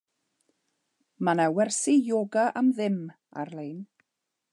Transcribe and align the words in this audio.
Mae 1.27 1.37
'na 1.39 1.45
wersi 1.57 1.95
yoga 2.07 2.47
am 2.61 2.73
ddim 2.79 2.99
ar-lein. 3.43 3.77